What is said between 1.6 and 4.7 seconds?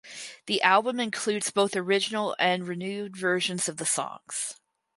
original and renewed version of the songs.